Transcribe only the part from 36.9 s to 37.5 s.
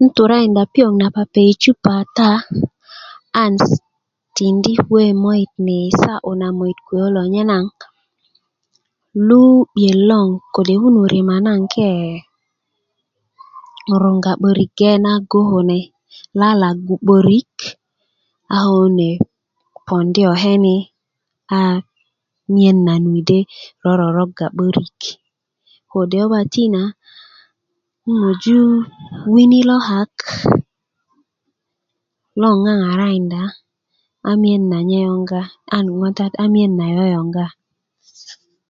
yooyoŋg